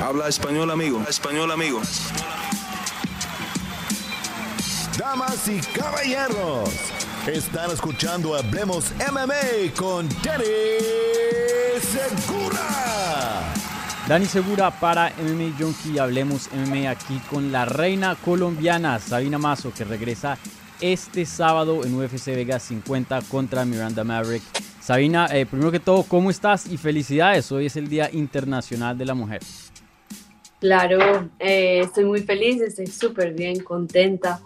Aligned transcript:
Habla 0.00 0.28
español, 0.28 0.70
amigo. 0.70 1.02
Español, 1.08 1.50
amigo. 1.50 1.80
Damas 4.96 5.48
y 5.48 5.60
caballeros, 5.76 6.70
están 7.26 7.72
escuchando 7.72 8.36
Hablemos 8.36 8.92
MMA 9.10 9.74
con 9.76 10.08
Danny 10.22 10.44
Segura. 11.80 13.52
Dani 14.06 14.26
Segura 14.26 14.70
para 14.70 15.12
MMA 15.18 15.56
Junkie. 15.58 15.98
Hablemos 15.98 16.48
MMA 16.52 16.90
aquí 16.90 17.20
con 17.28 17.50
la 17.50 17.64
reina 17.64 18.14
colombiana 18.14 19.00
Sabina 19.00 19.38
Mazo, 19.38 19.72
que 19.76 19.82
regresa 19.84 20.38
este 20.80 21.26
sábado 21.26 21.84
en 21.84 21.94
UFC 21.94 22.26
Vegas 22.26 22.62
50 22.62 23.22
contra 23.22 23.64
Miranda 23.64 24.04
Maverick. 24.04 24.44
Sabina, 24.80 25.26
eh, 25.32 25.44
primero 25.44 25.72
que 25.72 25.80
todo, 25.80 26.04
¿cómo 26.04 26.30
estás? 26.30 26.66
Y 26.66 26.76
felicidades, 26.78 27.50
hoy 27.50 27.66
es 27.66 27.76
el 27.76 27.88
Día 27.88 28.08
Internacional 28.12 28.96
de 28.96 29.04
la 29.04 29.14
Mujer. 29.14 29.42
Claro, 30.60 31.30
eh, 31.38 31.80
estoy 31.84 32.04
muy 32.04 32.22
feliz, 32.22 32.60
estoy 32.60 32.88
súper 32.88 33.32
bien, 33.32 33.60
contenta 33.60 34.40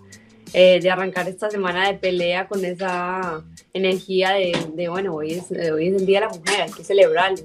eh, 0.53 0.79
de 0.81 0.91
arrancar 0.91 1.27
esta 1.29 1.51
semana 1.51 1.89
de 1.89 1.95
pelea 1.95 2.47
con 2.47 2.63
esa 2.65 3.43
energía 3.73 4.33
de, 4.33 4.89
bueno, 4.89 5.15
hoy 5.15 5.33
es, 5.33 5.51
hoy 5.51 5.89
es 5.89 5.95
el 5.95 6.05
Día 6.07 6.21
de 6.21 6.27
la 6.27 6.33
Mujer, 6.33 6.63
hay 6.63 6.71
que 6.71 6.85
celebrarlo. 6.85 7.39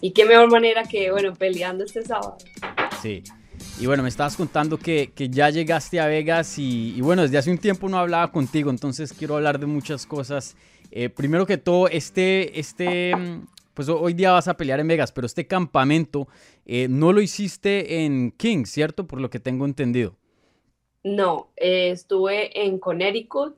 Y 0.00 0.12
qué 0.12 0.24
mejor 0.24 0.50
manera 0.50 0.84
que, 0.84 1.10
bueno, 1.10 1.34
peleando 1.34 1.84
este 1.84 2.04
sábado. 2.04 2.36
Sí. 3.02 3.22
Y 3.80 3.86
bueno, 3.86 4.02
me 4.02 4.08
estabas 4.08 4.36
contando 4.36 4.78
que, 4.78 5.10
que 5.14 5.28
ya 5.28 5.50
llegaste 5.50 5.98
a 5.98 6.06
Vegas 6.06 6.54
y, 6.58 7.00
bueno, 7.00 7.22
desde 7.22 7.38
hace 7.38 7.50
un 7.50 7.58
tiempo 7.58 7.88
no 7.88 7.98
hablaba 7.98 8.30
contigo, 8.30 8.70
entonces 8.70 9.12
quiero 9.12 9.36
hablar 9.36 9.58
de 9.58 9.66
muchas 9.66 10.06
cosas. 10.06 10.56
Eh, 10.90 11.08
primero 11.08 11.46
que 11.46 11.56
todo, 11.56 11.88
este, 11.88 12.60
este, 12.60 13.12
pues 13.74 13.88
hoy 13.88 14.14
día 14.14 14.32
vas 14.32 14.48
a 14.48 14.56
pelear 14.56 14.80
en 14.80 14.88
Vegas, 14.88 15.12
pero 15.12 15.26
este 15.26 15.46
campamento 15.46 16.28
eh, 16.66 16.88
no 16.88 17.12
lo 17.12 17.20
hiciste 17.20 18.04
en 18.04 18.32
King, 18.32 18.64
¿cierto? 18.64 19.06
Por 19.06 19.20
lo 19.20 19.30
que 19.30 19.40
tengo 19.40 19.64
entendido. 19.64 20.14
No, 21.04 21.48
eh, 21.56 21.90
estuve 21.90 22.64
en 22.64 22.78
Connecticut 22.78 23.56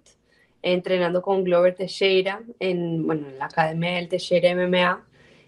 entrenando 0.62 1.20
con 1.20 1.44
Glover 1.44 1.74
Teixeira 1.74 2.42
en, 2.58 3.06
bueno, 3.06 3.28
en 3.28 3.38
la 3.38 3.46
academia 3.46 3.96
del 3.96 4.08
Teixeira 4.08 4.54
MMA 4.54 5.04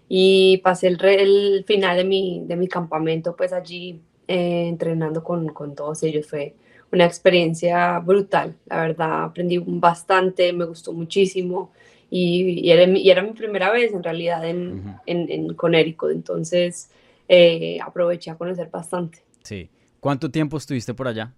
y 0.07 0.57
pasé 0.57 0.87
el, 0.87 1.63
final 1.65 1.97
de 1.97 2.03
mi, 2.03 2.43
de 2.45 2.55
mi 2.55 2.67
campamento 2.67 3.35
pues 3.35 3.51
allí 3.51 3.99
eh, 4.27 4.67
entrenando 4.67 5.23
con, 5.23 5.47
con, 5.49 5.73
todos 5.73 6.03
ellos. 6.03 6.27
Fue 6.27 6.55
una 6.91 7.05
experiencia 7.05 7.99
brutal, 7.99 8.55
la 8.67 8.81
verdad, 8.81 9.23
aprendí 9.23 9.57
bastante, 9.57 10.53
me 10.53 10.65
gustó 10.65 10.93
muchísimo 10.93 11.71
y, 12.09 12.67
y, 12.67 12.71
era, 12.71 12.83
y 12.83 13.09
era, 13.09 13.21
mi 13.21 13.33
primera 13.33 13.71
vez 13.71 13.93
en 13.93 14.03
realidad 14.03 14.47
en, 14.47 14.95
en, 15.05 15.29
en 15.29 15.53
Connecticut, 15.53 16.11
entonces 16.11 16.89
eh, 17.27 17.79
aproveché 17.81 18.31
a 18.31 18.35
conocer 18.35 18.69
bastante. 18.69 19.23
Sí. 19.43 19.69
¿Cuánto 19.99 20.31
tiempo 20.31 20.57
estuviste 20.57 20.93
por 20.93 21.07
allá? 21.07 21.33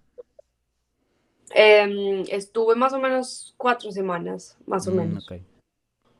Eh, 1.54 2.24
estuve 2.30 2.76
más 2.76 2.92
o 2.92 3.00
menos 3.00 3.54
cuatro 3.56 3.90
semanas, 3.90 4.56
más 4.66 4.86
o 4.86 4.92
mm, 4.92 4.96
menos. 4.96 5.24
Okay. 5.24 5.42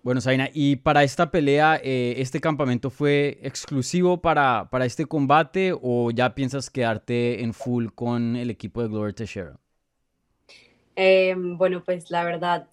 Bueno, 0.03 0.21
Sabina, 0.21 0.49
y 0.53 0.77
para 0.77 1.05
esta 1.05 1.31
pelea, 1.31 1.79
eh, 1.83 2.15
¿este 2.17 2.41
campamento 2.41 2.89
fue 2.89 3.39
exclusivo 3.43 4.23
para, 4.23 4.69
para, 4.71 4.87
este 4.87 5.05
combate 5.05 5.75
o 5.81 6.11
ya 6.11 6.35
piensas 6.35 6.71
quedarte 6.71 7.43
en 7.43 7.53
full 7.53 7.89
con 7.95 8.35
el 8.35 8.49
equipo 8.49 8.83
de 8.83 8.89
Glover 8.89 9.13
Teixeira? 9.13 9.59
Eh, 10.97 11.35
bueno, 11.37 11.83
pues 11.85 12.11
la 12.11 12.25
verdad, 12.25 12.67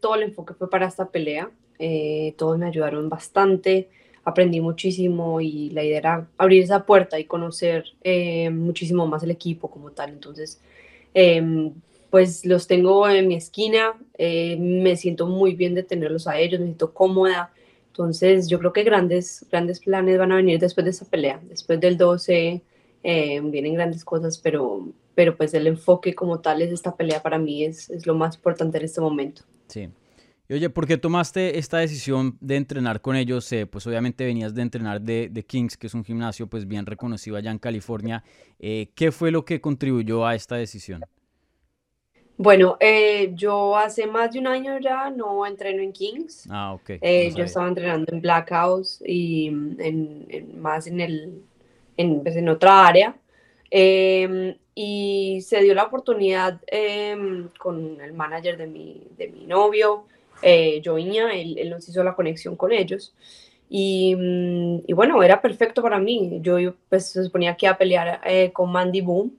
todo 0.00 0.14
el 0.14 0.22
enfoque 0.22 0.54
fue 0.54 0.70
para 0.70 0.86
esta 0.86 1.10
pelea. 1.10 1.50
Eh, 1.78 2.34
todos 2.38 2.58
me 2.58 2.66
ayudaron 2.66 3.08
bastante, 3.08 3.88
aprendí 4.24 4.60
muchísimo 4.60 5.40
y 5.40 5.70
la 5.70 5.84
idea 5.84 5.98
era 5.98 6.28
abrir 6.38 6.62
esa 6.62 6.84
puerta 6.84 7.18
y 7.18 7.24
conocer 7.24 7.84
eh, 8.02 8.50
muchísimo 8.50 9.06
más 9.06 9.22
el 9.22 9.30
equipo 9.30 9.70
como 9.70 9.90
tal. 9.90 10.10
Entonces, 10.10 10.60
em, 11.14 11.72
pues 12.10 12.44
los 12.44 12.66
tengo 12.66 13.08
en 13.08 13.28
mi 13.28 13.34
esquina, 13.34 13.94
eh, 14.18 14.56
me 14.58 14.96
siento 14.96 15.26
muy 15.26 15.54
bien 15.54 15.74
de 15.74 15.82
tenerlos 15.82 16.26
a 16.26 16.38
ellos, 16.38 16.60
me 16.60 16.66
siento 16.66 16.94
cómoda. 16.94 17.52
Entonces 17.88 18.48
yo 18.48 18.58
creo 18.58 18.72
que 18.72 18.84
grandes, 18.84 19.46
grandes 19.50 19.80
planes 19.80 20.18
van 20.18 20.32
a 20.32 20.36
venir 20.36 20.58
después 20.58 20.84
de 20.84 20.90
esa 20.90 21.04
pelea. 21.06 21.40
Después 21.48 21.80
del 21.80 21.96
12 21.96 22.62
eh, 23.02 23.40
vienen 23.44 23.74
grandes 23.74 24.04
cosas, 24.04 24.38
pero, 24.38 24.88
pero 25.14 25.36
pues 25.36 25.54
el 25.54 25.66
enfoque 25.66 26.14
como 26.14 26.40
tal 26.40 26.62
es 26.62 26.72
esta 26.72 26.96
pelea 26.96 27.22
para 27.22 27.38
mí 27.38 27.64
es, 27.64 27.90
es 27.90 28.06
lo 28.06 28.14
más 28.14 28.36
importante 28.36 28.78
en 28.78 28.84
este 28.84 29.00
momento. 29.00 29.42
Sí. 29.68 29.88
Y 30.48 30.54
oye, 30.54 30.70
¿por 30.70 30.86
qué 30.86 30.96
tomaste 30.96 31.58
esta 31.58 31.78
decisión 31.78 32.38
de 32.40 32.56
entrenar 32.56 33.00
con 33.00 33.16
ellos? 33.16 33.50
Eh, 33.52 33.66
pues 33.66 33.86
obviamente 33.86 34.24
venías 34.24 34.54
de 34.54 34.62
entrenar 34.62 35.00
de, 35.00 35.28
de, 35.28 35.44
Kings, 35.44 35.76
que 35.76 35.88
es 35.88 35.94
un 35.94 36.04
gimnasio 36.04 36.46
pues 36.46 36.68
bien 36.68 36.86
reconocido 36.86 37.36
allá 37.36 37.50
en 37.50 37.58
California. 37.58 38.22
Eh, 38.60 38.90
¿Qué 38.94 39.10
fue 39.10 39.32
lo 39.32 39.44
que 39.44 39.60
contribuyó 39.60 40.24
a 40.24 40.36
esta 40.36 40.54
decisión? 40.54 41.02
Bueno, 42.38 42.76
eh, 42.80 43.32
yo 43.34 43.76
hace 43.76 44.06
más 44.06 44.32
de 44.32 44.40
un 44.40 44.46
año 44.46 44.78
ya 44.78 45.10
no 45.10 45.46
entreno 45.46 45.82
en 45.82 45.92
Kings. 45.92 46.46
Ah, 46.50 46.74
ok. 46.74 46.90
Eh, 47.00 47.32
yo 47.34 47.44
estaba 47.44 47.66
entrenando 47.66 48.12
en 48.12 48.20
Black 48.20 48.50
House 48.50 49.02
y 49.06 49.48
en, 49.48 50.26
en, 50.28 50.60
más 50.60 50.86
en, 50.86 51.00
el, 51.00 51.42
en, 51.96 52.22
pues 52.22 52.36
en 52.36 52.48
otra 52.50 52.86
área. 52.86 53.16
Eh, 53.70 54.56
y 54.74 55.40
se 55.40 55.62
dio 55.62 55.74
la 55.74 55.84
oportunidad 55.84 56.60
em, 56.66 57.48
con 57.58 58.00
el 58.00 58.12
manager 58.12 58.56
de 58.58 58.66
mi, 58.66 59.06
de 59.16 59.28
mi 59.28 59.46
novio, 59.46 60.04
eh, 60.42 60.82
Joiña, 60.84 61.32
él, 61.34 61.58
él, 61.58 61.70
nos 61.70 61.88
hizo 61.88 62.04
la 62.04 62.14
conexión 62.14 62.56
con 62.56 62.72
ellos. 62.72 63.14
Y, 63.68 64.14
mm, 64.14 64.82
y, 64.86 64.92
bueno, 64.92 65.22
era 65.22 65.40
perfecto 65.40 65.82
para 65.82 65.98
mí. 65.98 66.38
Yo 66.42 66.58
pues, 66.88 67.10
se 67.10 67.24
suponía 67.24 67.56
que 67.56 67.66
iba 67.66 67.74
a 67.74 67.78
pelear 67.78 68.20
eh, 68.24 68.52
con 68.52 68.70
Mandy 68.70 69.00
Boom 69.00 69.32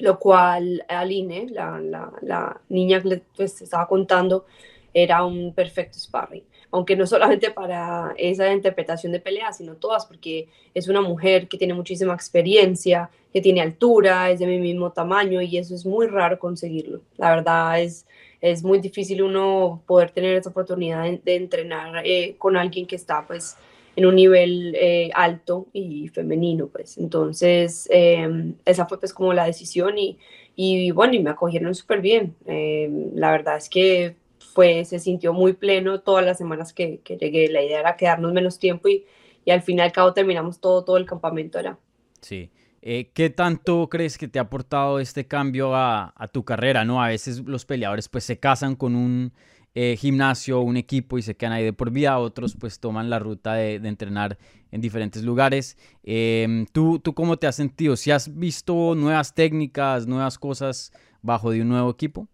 lo 0.00 0.18
cual 0.18 0.84
Aline, 0.88 1.48
la, 1.50 1.80
la, 1.80 2.12
la 2.22 2.60
niña 2.68 3.00
que 3.02 3.22
pues, 3.36 3.60
estaba 3.60 3.88
contando, 3.88 4.46
era 4.92 5.24
un 5.24 5.52
perfecto 5.52 5.98
sparring. 5.98 6.44
Aunque 6.74 6.96
no 6.96 7.06
solamente 7.06 7.52
para 7.52 8.14
esa 8.18 8.52
interpretación 8.52 9.12
de 9.12 9.20
pelea, 9.20 9.52
sino 9.52 9.76
todas, 9.76 10.06
porque 10.06 10.48
es 10.74 10.88
una 10.88 11.00
mujer 11.00 11.46
que 11.46 11.56
tiene 11.56 11.72
muchísima 11.72 12.14
experiencia, 12.14 13.10
que 13.32 13.40
tiene 13.40 13.60
altura, 13.60 14.28
es 14.32 14.40
de 14.40 14.48
mi 14.48 14.58
mismo 14.58 14.90
tamaño 14.90 15.40
y 15.40 15.56
eso 15.56 15.72
es 15.72 15.86
muy 15.86 16.08
raro 16.08 16.36
conseguirlo. 16.40 17.00
La 17.16 17.30
verdad 17.30 17.80
es, 17.80 18.06
es 18.40 18.64
muy 18.64 18.80
difícil 18.80 19.22
uno 19.22 19.84
poder 19.86 20.10
tener 20.10 20.34
esa 20.34 20.50
oportunidad 20.50 21.04
de, 21.04 21.36
entrenar 21.36 22.04
eh, 22.04 22.34
con 22.38 22.56
alguien 22.56 22.86
que 22.86 22.96
está 22.96 23.24
pues 23.24 23.56
en 23.94 24.06
un 24.06 24.16
nivel 24.16 24.74
eh, 24.74 25.10
alto 25.14 25.68
y 25.72 26.08
femenino, 26.08 26.66
pues. 26.66 26.98
Entonces, 26.98 27.88
eh, 27.92 28.52
esa 28.64 28.86
fue 28.86 28.98
pues 28.98 29.14
como 29.14 29.32
la 29.32 29.46
decisión 29.46 29.96
y, 29.96 30.18
y 30.56 30.90
bueno, 30.90 31.14
y 31.14 31.20
me 31.20 31.30
acogieron 31.30 31.72
súper 31.72 32.00
bien. 32.00 32.34
Eh, 32.46 32.90
la 33.14 33.30
verdad 33.30 33.58
es 33.58 33.68
que 33.68 34.16
fue, 34.54 34.84
se 34.84 34.98
sintió 34.98 35.32
muy 35.32 35.52
pleno 35.52 36.00
todas 36.00 36.24
las 36.24 36.38
semanas 36.38 36.72
que, 36.72 37.00
que 37.00 37.16
llegué. 37.16 37.48
La 37.48 37.62
idea 37.62 37.80
era 37.80 37.96
quedarnos 37.96 38.32
menos 38.32 38.58
tiempo 38.58 38.88
y, 38.88 39.04
y 39.44 39.50
al 39.50 39.62
fin 39.62 39.78
y 39.78 39.82
al 39.82 39.92
cabo 39.92 40.12
terminamos 40.12 40.60
todo, 40.60 40.84
todo 40.84 40.96
el 40.96 41.06
campamento 41.06 41.58
era. 41.58 41.78
Sí. 42.20 42.50
Eh, 42.80 43.10
¿Qué 43.14 43.30
tanto 43.30 43.88
crees 43.88 44.18
que 44.18 44.28
te 44.28 44.38
ha 44.38 44.42
aportado 44.42 45.00
este 45.00 45.26
cambio 45.26 45.74
a, 45.74 46.12
a, 46.16 46.28
tu 46.28 46.44
carrera? 46.44 46.84
¿no? 46.84 47.02
A 47.02 47.08
veces 47.08 47.42
los 47.46 47.64
peleadores 47.64 48.08
pues 48.08 48.24
se 48.24 48.38
casan 48.38 48.76
con 48.76 48.94
un 48.94 49.32
eh, 49.74 49.96
gimnasio, 49.98 50.60
un 50.60 50.76
equipo 50.76 51.18
y 51.18 51.22
se 51.22 51.34
quedan 51.34 51.52
ahí 51.52 51.64
de 51.64 51.72
por 51.72 51.90
vida, 51.90 52.18
otros 52.18 52.54
pues 52.54 52.78
toman 52.78 53.10
la 53.10 53.18
ruta 53.18 53.54
de, 53.54 53.74
entrenar 53.74 54.38
en 54.70 54.80
diferentes 54.80 55.24
lugares. 55.24 55.76
Eh, 56.04 56.66
¿tú, 56.72 57.00
¿Tú 57.00 57.12
cómo 57.14 57.38
te 57.38 57.48
has 57.48 57.56
sentido? 57.56 57.96
¿Si 57.96 58.12
has 58.12 58.36
visto 58.38 58.94
nuevas 58.94 59.34
técnicas, 59.34 60.06
nuevas 60.06 60.38
cosas 60.38 60.92
bajo 61.22 61.50
de 61.50 61.62
un 61.62 61.70
nuevo 61.70 61.90
equipo? 61.90 62.28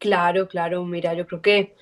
Claro, 0.00 0.48
claro, 0.48 0.82
mira, 0.86 1.12
yo 1.12 1.26
creo 1.26 1.42
que 1.42 1.74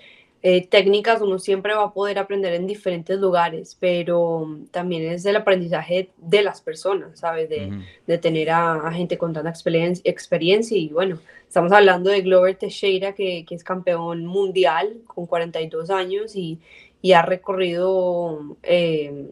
eh, 0.43 0.67
técnicas 0.67 1.21
uno 1.21 1.39
siempre 1.39 1.73
va 1.73 1.85
a 1.85 1.93
poder 1.93 2.19
aprender 2.19 2.53
en 2.53 2.67
diferentes 2.67 3.17
lugares, 3.19 3.77
pero 3.79 4.59
también 4.73 5.05
es 5.05 5.25
el 5.25 5.37
aprendizaje 5.37 6.11
de 6.17 6.43
las 6.43 6.61
personas, 6.61 7.21
¿sabes? 7.21 7.49
De, 7.49 7.67
uh 7.67 7.71
-huh. 7.71 7.85
de 8.09 8.19
tener 8.19 8.51
a, 8.51 8.75
a, 8.89 8.93
gente 8.93 9.17
con 9.19 9.33
tanta 9.33 9.51
experiencia, 9.51 10.03
experiencia 10.05 10.77
y 10.77 10.89
bueno, 10.89 11.21
estamos 11.47 11.71
hablando 11.71 12.11
de 12.11 12.23
Glover 12.23 12.57
Teixeira, 12.57 13.15
que, 13.15 13.45
que 13.45 13.55
es 13.55 13.63
campeón 13.63 14.27
mundial 14.27 14.97
con 15.07 15.27
42 15.27 15.91
años 15.91 16.35
y, 16.35 16.59
y 17.01 17.13
ha 17.13 17.23
recorrido, 17.23 18.57
eh, 18.65 19.29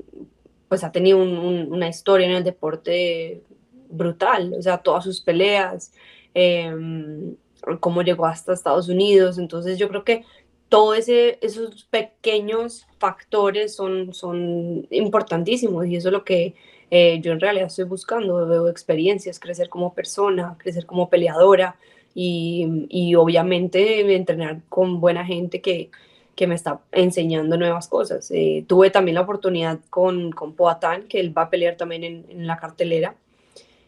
pues 0.69 0.85
ha 0.85 0.93
tenido 0.93 1.19
un, 1.19 1.37
un, 1.39 1.73
una 1.73 1.89
historia 1.89 2.29
en 2.29 2.35
el 2.35 2.45
deporte 2.45 3.43
brutal, 3.91 4.55
o 4.57 4.63
sea, 4.63 4.79
todas 4.79 5.03
sus 5.03 5.21
peleas, 5.21 5.93
eh, 6.35 6.73
cómo 7.81 8.03
llegó 8.03 8.27
hasta 8.27 8.53
Estados 8.53 8.89
Unidos, 8.89 9.39
entonces 9.39 9.79
yo 9.79 9.89
creo 9.89 10.05
que 10.05 10.25
todos 10.69 11.09
esos 11.09 11.85
pequeños 11.85 12.87
factores 12.99 13.75
son, 13.75 14.13
son 14.13 14.87
importantísimos 14.91 15.87
y 15.87 15.97
eso 15.97 16.09
es 16.09 16.13
lo 16.13 16.25
que 16.25 16.55
eh, 16.91 17.21
yo 17.21 17.33
en 17.33 17.41
realidad 17.41 17.67
estoy 17.67 17.85
buscando, 17.85 18.47
veo 18.47 18.69
experiencias, 18.69 19.39
crecer 19.39 19.69
como 19.69 19.95
persona, 19.95 20.57
crecer 20.59 20.87
como 20.87 21.09
peleadora 21.09 21.77
y, 22.15 22.87
y 22.89 23.15
obviamente 23.15 24.15
entrenar 24.15 24.61
con 24.69 25.01
buena 25.01 25.25
gente 25.25 25.61
que, 25.61 25.91
que 26.35 26.47
me 26.47 26.55
está 26.55 26.81
enseñando 26.93 27.57
nuevas 27.57 27.89
cosas. 27.89 28.31
Eh, 28.31 28.65
tuve 28.67 28.91
también 28.91 29.17
la 29.17 29.23
oportunidad 29.23 29.81
con, 29.91 30.31
con 30.33 30.55
Poatán, 30.55 31.09
que 31.09 31.21
él 31.21 31.37
va 31.37 31.43
a 31.43 31.51
pelear 31.51 31.77
también 31.77 32.05
en, 32.05 32.27
en 32.29 32.47
la 32.47 32.59
cartelera, 32.59 33.17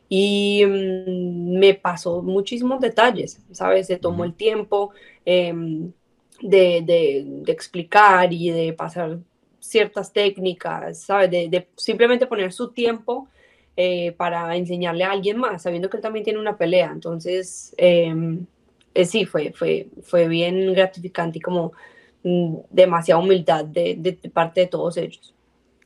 y 0.08 0.64
mm, 0.66 1.58
me 1.58 1.74
pasó 1.74 2.22
muchísimos 2.22 2.80
detalles, 2.80 3.40
¿sabes? 3.52 3.86
Se 3.86 3.96
tomó 3.98 4.24
el 4.24 4.34
tiempo 4.34 4.92
em, 5.24 5.92
de, 6.40 6.82
de, 6.82 7.24
de, 7.44 7.52
explicar 7.52 8.32
y 8.32 8.50
de 8.50 8.72
pasar 8.72 9.18
ciertas 9.60 10.12
técnicas, 10.12 11.02
¿sabes? 11.02 11.30
De, 11.30 11.48
de 11.48 11.68
simplemente 11.76 12.26
poner 12.26 12.52
su 12.52 12.70
tiempo 12.72 13.28
eh, 13.76 14.12
para 14.12 14.56
enseñarle 14.56 15.04
a 15.04 15.12
alguien 15.12 15.38
más, 15.38 15.62
sabiendo 15.62 15.88
que 15.88 15.98
él 15.98 16.02
también 16.02 16.24
tiene 16.24 16.40
una 16.40 16.56
pelea. 16.56 16.90
Entonces, 16.92 17.74
eh, 17.78 18.12
eh, 18.94 19.04
sí, 19.04 19.24
fue, 19.24 19.52
fue, 19.52 19.88
fue 20.02 20.26
bien 20.26 20.72
gratificante 20.72 21.38
y 21.38 21.40
como 21.40 21.72
mm, 22.24 22.56
demasiada 22.70 23.20
humildad 23.20 23.64
de, 23.64 23.94
de, 23.96 24.12
parte 24.30 24.62
de 24.62 24.66
todos 24.66 24.96
ellos. 24.96 25.32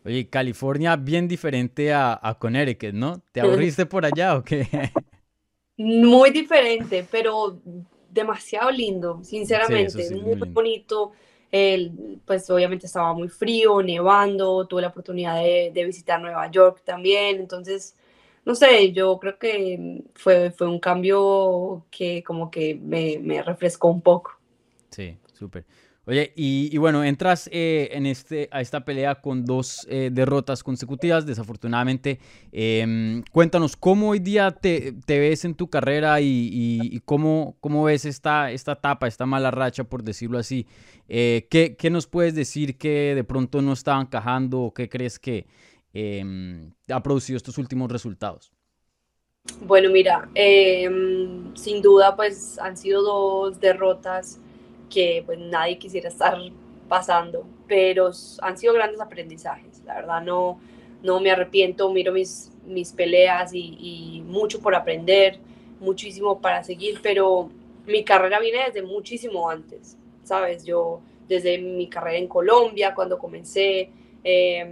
Oye, 0.04 0.28
California 0.28 0.96
bien 0.96 1.28
diferente 1.28 1.93
a, 1.93 2.19
a 2.20 2.38
Connecticut, 2.38 2.93
¿no? 2.93 3.22
¿Te 3.32 3.40
aburriste 3.43 3.87
por 3.87 4.04
allá 4.04 4.37
o 4.37 4.43
qué? 4.43 4.66
Muy 5.76 6.31
diferente, 6.31 7.06
pero 7.10 7.58
demasiado 8.10 8.70
lindo, 8.70 9.22
sinceramente, 9.25 10.02
sí, 10.02 10.08
sí, 10.10 10.14
muy, 10.14 10.37
muy 10.37 10.49
bonito. 10.49 11.12
El, 11.50 12.20
pues 12.25 12.49
obviamente 12.50 12.87
estaba 12.87 13.12
muy 13.14 13.28
frío, 13.28 13.82
nevando, 13.82 14.66
tuve 14.66 14.82
la 14.82 14.88
oportunidad 14.88 15.37
de, 15.37 15.70
de, 15.72 15.84
visitar 15.84 16.20
Nueva 16.20 16.50
York 16.50 16.82
también, 16.84 17.40
entonces, 17.40 17.94
no 18.44 18.55
sé, 18.55 18.93
yo 18.93 19.19
creo 19.19 19.38
que 19.38 20.02
fue, 20.14 20.50
fue 20.50 20.66
un 20.66 20.78
cambio 20.78 21.84
que 21.90 22.22
como 22.22 22.50
que 22.50 22.75
me, 22.75 23.19
me 23.19 23.43
refrescó 23.43 23.88
un 23.88 24.00
poco. 24.00 24.38
Sí, 24.90 25.19
súper. 25.34 25.64
Oye, 26.04 26.32
y, 26.34 26.69
y, 26.72 26.78
bueno, 26.78 27.04
entras 27.04 27.49
eh, 27.52 27.90
en 27.93 28.06
este, 28.06 28.49
a 28.50 28.60
esta 28.60 28.84
pelea 28.84 29.20
con 29.20 29.44
dos 29.44 29.87
eh, 29.88 30.10
derrotas 30.12 30.64
consecutivas, 30.64 31.26
desafortunadamente. 31.26 32.19
Eh, 32.50 33.22
cuéntanos, 33.31 33.76
¿cómo 33.76 34.08
hoy 34.08 34.19
día 34.19 34.50
te, 34.50 34.94
te 35.06 35.20
ves 35.20 35.44
en 35.44 35.54
tu 35.54 35.70
carrera 35.70 36.20
y, 36.20 36.26
y, 36.26 36.96
y, 36.96 37.00
cómo, 37.04 37.56
cómo 37.60 37.84
ves 37.84 38.04
esta, 38.04 38.50
esta 38.50 38.72
etapa, 38.72 39.06
esta 39.06 39.26
mala 39.26 39.52
racha, 39.52 39.84
por 39.84 40.02
decirlo 40.02 40.38
así? 40.38 40.66
Eh, 41.08 41.46
¿qué, 41.49 41.76
¿qué, 41.76 41.88
nos 41.88 42.08
puedes 42.08 42.34
decir 42.34 42.78
que 42.78 43.14
de 43.14 43.22
pronto 43.22 43.62
no 43.62 43.72
está 43.72 44.00
encajando 44.00 44.60
o 44.60 44.75
qué 44.75 44.88
crees 44.88 45.20
que 45.20 45.46
em, 45.93 46.72
ha 46.88 47.00
producido 47.00 47.37
estos 47.37 47.58
últimos 47.58 47.93
resultados? 47.93 48.50
Bueno, 49.60 49.88
mira, 49.90 50.28
em, 50.34 51.55
sin 51.55 51.81
duda 51.81 52.16
pues 52.16 52.58
han 52.58 52.76
sido 52.76 53.02
dos 53.02 53.60
derrotas 53.60 54.40
que 54.93 55.23
pues 55.25 55.39
nadie 55.39 55.79
quisiera 55.79 56.09
estar 56.09 56.37
pasando, 56.89 57.47
pero 57.67 58.11
han 58.43 58.59
sido 58.59 58.75
grandes 58.75 59.00
aprendizajes, 59.00 59.83
la 59.87 59.94
verdad 59.94 60.23
no, 60.23 60.61
no 61.03 61.21
me 61.21 61.31
arrepiento, 61.31 61.91
miro 61.91 62.12
mis, 62.12 62.50
mis 62.67 62.93
peleas 62.93 63.55
y, 63.55 63.77
y 63.81 64.21
mucho 64.21 64.61
por 64.61 64.75
aprender, 64.75 65.39
muchísimo 65.81 66.41
para 66.41 66.62
seguir, 66.62 67.00
pero 67.03 67.49
mi 67.87 68.05
carrera 68.05 68.39
viene 68.41 68.65
desde 68.67 68.83
muchísimo 68.83 69.49
antes, 69.49 69.97
¿sabes? 70.23 70.65
Yo 70.65 71.00
desde 71.29 71.59
mi 71.59 71.89
carrera 71.89 72.19
en 72.19 72.29
Colombia, 72.29 72.94
cuando 72.94 73.19
comencé 73.19 73.91
eh, 74.23 74.65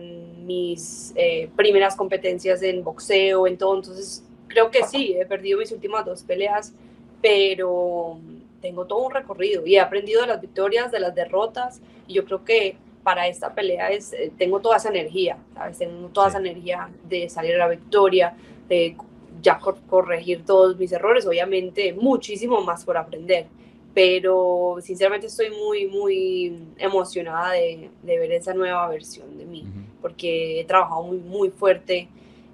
mis 0.44 1.12
eh, 1.16 1.48
primeras 1.56 1.96
competencias 1.96 2.62
en 2.62 2.84
boxeo, 2.84 3.46
en 3.46 3.56
todo, 3.56 3.76
entonces 3.76 4.24
creo 4.46 4.70
que 4.70 4.84
sí, 4.84 5.14
he 5.18 5.26
perdido 5.26 5.58
mis 5.58 5.72
últimas 5.72 6.04
dos 6.04 6.22
peleas, 6.22 6.74
pero 7.22 8.18
tengo 8.60 8.84
todo 8.86 9.06
un 9.06 9.12
recorrido 9.12 9.66
y 9.66 9.76
he 9.76 9.80
aprendido 9.80 10.20
de 10.22 10.28
las 10.28 10.40
victorias, 10.40 10.90
de 10.92 11.00
las 11.00 11.14
derrotas, 11.14 11.80
y 12.06 12.14
yo 12.14 12.24
creo 12.24 12.44
que 12.44 12.76
para 13.02 13.26
esta 13.26 13.54
pelea 13.54 13.88
es, 13.90 14.12
eh, 14.12 14.30
tengo 14.36 14.60
toda 14.60 14.76
esa 14.76 14.90
energía, 14.90 15.38
¿sabes? 15.54 15.78
Tengo 15.78 16.08
toda 16.08 16.26
sí. 16.26 16.36
esa 16.36 16.38
energía 16.38 16.90
de 17.08 17.28
salir 17.28 17.54
a 17.54 17.58
la 17.58 17.68
victoria, 17.68 18.34
de 18.68 18.96
ya 19.42 19.58
cor 19.58 19.78
corregir 19.88 20.44
todos 20.44 20.76
mis 20.76 20.92
errores, 20.92 21.26
obviamente 21.26 21.94
muchísimo 21.94 22.60
más 22.60 22.84
por 22.84 22.96
aprender, 22.96 23.46
pero 23.94 24.76
sinceramente 24.82 25.28
estoy 25.28 25.50
muy, 25.50 25.86
muy 25.86 26.58
emocionada 26.76 27.52
de, 27.52 27.90
de 28.02 28.18
ver 28.18 28.32
esa 28.32 28.52
nueva 28.54 28.86
versión 28.88 29.38
de 29.38 29.46
mí, 29.46 29.62
uh 29.62 29.66
-huh. 29.66 30.00
porque 30.02 30.60
he 30.60 30.64
trabajado 30.64 31.02
muy, 31.02 31.18
muy 31.18 31.50
fuerte 31.50 32.08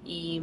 y, 0.05 0.41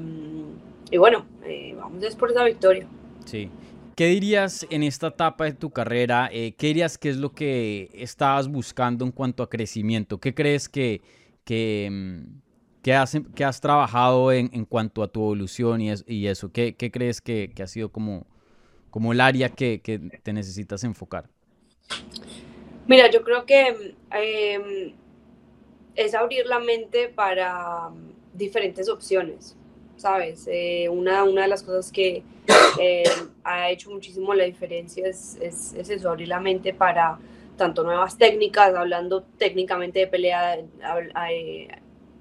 y 0.90 0.98
bueno, 0.98 1.24
eh, 1.44 1.74
vamos 1.76 2.04
a 2.04 2.18
por 2.18 2.30
esa 2.30 2.44
victoria. 2.44 2.86
Sí. 3.24 3.48
¿Qué 3.96 4.06
dirías 4.06 4.66
en 4.70 4.82
esta 4.82 5.08
etapa 5.08 5.44
de 5.44 5.52
tu 5.52 5.70
carrera? 5.70 6.28
Eh, 6.32 6.54
¿Qué 6.58 6.68
dirías 6.68 6.98
que 6.98 7.10
es 7.10 7.16
lo 7.16 7.32
que 7.32 7.90
estabas 7.94 8.48
buscando 8.48 9.04
en 9.04 9.12
cuanto 9.12 9.42
a 9.42 9.48
crecimiento? 9.48 10.18
¿Qué 10.18 10.34
crees 10.34 10.68
que, 10.68 11.00
que, 11.44 11.88
mm, 11.90 12.82
que, 12.82 12.94
has, 12.94 13.16
que 13.34 13.44
has 13.44 13.60
trabajado 13.60 14.32
en, 14.32 14.50
en, 14.52 14.64
cuanto 14.64 15.02
a 15.02 15.08
tu 15.08 15.20
evolución 15.20 15.80
y, 15.80 15.90
es, 15.90 16.04
y 16.08 16.26
eso? 16.26 16.50
¿Qué, 16.50 16.74
¿Qué, 16.74 16.90
crees 16.90 17.20
que, 17.20 17.52
ha 17.62 17.66
sido 17.68 17.90
como, 17.90 18.26
como 18.90 19.12
el 19.12 19.20
área 19.20 19.48
que, 19.48 19.80
te 20.22 20.32
necesitas 20.32 20.82
enfocar? 20.82 21.28
Mira, 22.88 23.10
yo 23.10 23.22
creo 23.22 23.46
que 23.46 23.94
eh, 24.12 24.94
es 25.94 26.14
abrir 26.14 26.46
la 26.46 26.58
mente 26.58 27.08
para 27.08 27.90
diferentes 28.32 28.88
opciones. 28.88 29.56
¿sabes? 29.96 30.46
Eh, 30.50 30.88
una, 30.90 31.24
una 31.24 31.42
de 31.42 31.48
las 31.48 31.62
cosas 31.62 31.90
que 31.90 32.22
eh, 32.80 33.04
ha 33.44 33.70
hecho 33.70 33.90
muchísimo 33.90 34.34
la 34.34 34.44
diferencia 34.44 35.06
es, 35.06 35.36
es, 35.40 35.74
es, 35.74 35.90
eso, 35.90 36.10
abrir 36.10 36.28
la 36.28 36.40
mente 36.40 36.74
para 36.74 37.18
tanto 37.56 37.84
nuevas 37.84 38.18
técnicas, 38.18 38.74
hablando 38.74 39.22
técnicamente 39.38 40.00
de 40.00 40.06
pelea, 40.06 40.58
eh, 41.30 41.68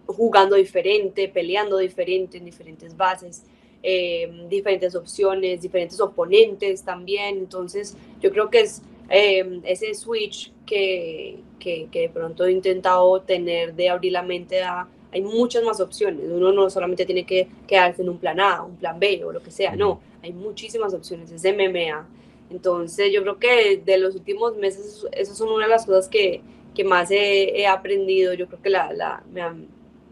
jugando 0.06 0.56
diferente, 0.56 1.28
peleando 1.28 1.78
diferente 1.78 2.38
en 2.38 2.46
diferentes 2.46 2.96
bases, 2.96 3.44
eh, 3.82 4.46
diferentes 4.50 4.96
opciones, 4.96 5.62
diferentes 5.62 6.00
oponentes 6.00 6.84
también. 6.84 7.38
Entonces, 7.38 7.98
yo 8.22 8.32
creo 8.32 8.50
que 8.50 8.62
es 8.62 8.82
eh, 9.10 9.62
ese 9.64 9.94
switch 9.94 10.52
que, 10.66 11.40
que, 11.60 11.88
que 11.92 12.02
de 12.02 12.10
pronto 12.10 12.46
he 12.46 12.52
intentado 12.52 13.22
tener 13.22 13.74
de 13.74 13.90
abrir 13.90 14.12
la 14.12 14.24
mente 14.24 14.62
a 14.62 14.88
hay 15.14 15.22
muchas 15.22 15.64
más 15.64 15.80
opciones. 15.80 16.26
Uno 16.28 16.52
no 16.52 16.70
solamente 16.70 17.06
tiene 17.06 17.24
que 17.24 17.48
quedarse 17.68 18.02
en 18.02 18.10
un 18.10 18.18
plan 18.18 18.40
A, 18.40 18.64
un 18.64 18.76
plan 18.78 19.00
B 19.00 19.24
o 19.24 19.32
lo 19.32 19.44
que 19.44 19.52
sea, 19.52 19.76
no, 19.76 20.02
hay 20.24 20.32
muchísimas 20.32 20.94
opciones, 20.94 21.32
es 21.32 21.44
MMA. 21.44 22.08
Entonces 22.50 23.12
yo 23.12 23.22
creo 23.22 23.40
que 23.40 23.78
de 23.78 23.98
los 23.98 24.16
últimos 24.16 24.56
meses 24.56 25.06
esas 25.12 25.38
son 25.38 25.50
una 25.50 25.66
de 25.66 25.70
las 25.70 25.86
cosas 25.86 26.08
que, 26.08 26.42
que 26.74 26.84
más 26.84 27.12
he, 27.12 27.60
he, 27.60 27.68
aprendido. 27.68 28.34
Yo 28.34 28.48
creo 28.48 28.62
que 28.62 28.70
la, 28.70 28.94
la, 28.94 29.24
ha, 29.42 29.56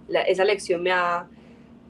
la 0.08 0.22
esa 0.24 0.44
lección 0.44 0.84
me 0.84 0.92
ha, 0.92 1.28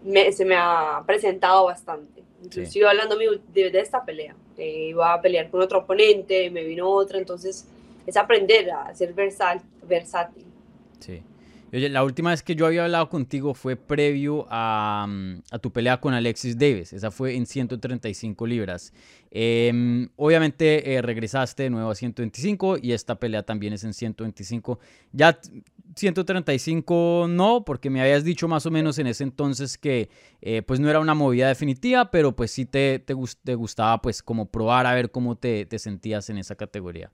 me, 0.03 0.31
se 0.31 0.45
me 0.45 0.55
ha 0.55 1.03
presentado 1.05 1.65
bastante. 1.65 2.21
Inclusive 2.43 2.69
sí. 2.69 2.83
hablando 2.83 3.15
de, 3.15 3.71
de, 3.71 3.79
esta 3.79 4.03
pelea, 4.03 4.35
eh, 4.57 4.87
iba 4.89 5.13
a 5.13 5.21
pelear 5.21 5.49
con 5.49 5.61
otro 5.61 5.79
oponente, 5.79 6.49
me 6.49 6.63
vino 6.63 6.89
otra, 6.89 7.19
entonces 7.19 7.67
es 8.05 8.17
aprender 8.17 8.69
a 8.71 8.93
ser 8.95 9.13
versal, 9.13 9.61
versátil. 9.87 10.45
Sí. 10.99 11.21
Oye, 11.73 11.87
la 11.87 12.03
última 12.03 12.31
vez 12.31 12.43
que 12.43 12.53
yo 12.53 12.65
había 12.65 12.83
hablado 12.83 13.07
contigo 13.07 13.53
fue 13.53 13.77
previo 13.77 14.45
a, 14.49 15.05
mm, 15.07 15.41
tu 15.61 15.71
pelea 15.71 16.01
con 16.01 16.13
Alexis 16.13 16.57
Davis. 16.57 16.91
Esa 16.91 17.11
fue 17.11 17.35
en 17.37 17.45
135 17.45 18.45
libras. 18.45 18.91
Eh, 19.31 20.09
obviamente 20.17 20.93
eh, 20.93 21.01
regresaste 21.01 21.63
de 21.63 21.69
nuevo 21.69 21.89
a 21.89 21.95
125 21.95 22.77
y 22.81 22.91
esta 22.91 23.15
pelea 23.15 23.43
también 23.43 23.71
es 23.71 23.85
en 23.85 23.93
125. 23.93 24.79
Ya 25.13 25.39
135 25.95 27.27
no, 27.29 27.63
porque 27.63 27.89
me 27.89 28.01
habías 28.01 28.25
dicho 28.25 28.49
más 28.49 28.65
o 28.65 28.71
menos 28.71 28.99
en 28.99 29.07
ese 29.07 29.23
entonces 29.23 29.77
que 29.77 30.09
eh, 30.41 30.63
pues 30.63 30.81
no 30.81 30.89
era 30.89 30.99
una 30.99 31.13
movida 31.13 31.47
definitiva, 31.47 32.11
pero 32.11 32.35
pues 32.35 32.51
sí 32.51 32.65
te, 32.65 32.99
te, 32.99 33.15
te 33.43 33.55
gustaba 33.55 34.01
pues 34.01 34.21
como 34.21 34.47
probar 34.47 34.87
a 34.87 34.93
ver 34.93 35.09
cómo 35.09 35.37
te, 35.37 35.65
te 35.65 35.79
sentías 35.79 36.29
en 36.29 36.37
esa 36.37 36.55
categoría. 36.55 37.09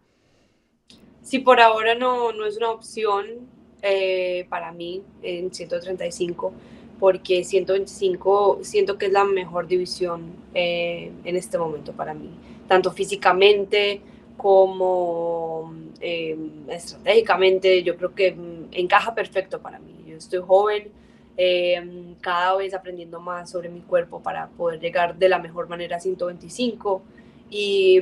Sí, 1.22 1.38
por 1.40 1.60
ahora 1.60 1.94
no, 1.94 2.32
no 2.32 2.46
es 2.48 2.58
una 2.58 2.72
opción 2.72 3.57
eh, 3.82 4.46
para 4.50 4.72
mí 4.72 5.04
en 5.22 5.54
135 5.54 6.54
porque 7.00 7.44
125 7.44 8.60
siento 8.64 8.98
que 8.98 9.08
es 9.08 9.12
la 9.12 9.24
mejor 9.24 9.68
división 9.68 10.34
eh, 10.54 11.12
en 11.24 11.36
este 11.36 11.58
momento 11.58 11.94
para 11.94 12.14
mí, 12.14 12.30
tanto 12.68 12.92
físicamente 12.92 14.02
como 14.36 15.74
eh, 16.00 16.38
estratégicamente, 16.70 17.84
yo 17.84 17.98
creo 17.98 18.14
que 18.14 18.36
encaja 18.72 19.14
perfecto 19.16 19.60
para 19.60 19.80
mí. 19.80 20.06
Yo 20.08 20.16
estoy 20.16 20.40
joven, 20.40 20.90
eh, 21.36 22.16
cada 22.22 22.56
vez 22.56 22.74
aprendiendo 22.74 23.20
más 23.20 23.50
sobre 23.50 23.70
mi 23.70 23.82
cuerpo 23.82 24.22
para 24.22 24.48
poder 24.50 24.80
llegar 24.80 25.18
de 25.18 25.30
la 25.30 25.40
mejor 25.40 25.68
manera 25.68 25.98
a 25.98 26.00
125. 26.00 27.02
Y, 27.50 28.00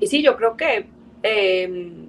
y 0.00 0.06
sí, 0.06 0.22
yo 0.22 0.36
creo 0.36 0.56
que 0.56 0.86
eh, 1.22 2.08